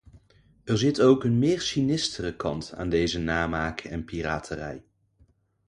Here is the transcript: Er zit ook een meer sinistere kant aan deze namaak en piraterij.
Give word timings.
Er 0.63 0.77
zit 0.77 1.01
ook 1.01 1.23
een 1.23 1.39
meer 1.39 1.61
sinistere 1.61 2.35
kant 2.35 2.73
aan 2.75 2.89
deze 2.89 3.19
namaak 3.19 3.79
en 3.79 4.03
piraterij. 4.05 4.83